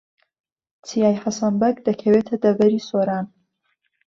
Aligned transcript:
چیای 0.87 1.21
حەسەن 1.23 1.53
بەگ 1.61 1.75
دەکەوێتە 1.87 2.35
دەڤەری 2.43 2.85
سۆران. 2.89 3.25